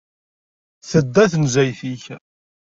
[0.89, 2.05] Tedda tanezzayt zik.